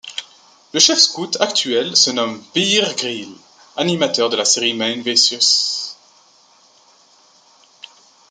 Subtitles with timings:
[0.73, 3.37] Le Chef Scout actuel se nomme Bear Grylls,
[3.77, 5.93] animateur de la série Man vs.